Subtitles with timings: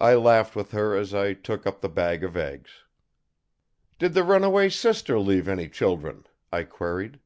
[0.00, 2.86] I laughed with her as I took up the bag of eggs.
[3.98, 7.20] "Did the runaway sister leave any children?" I queried.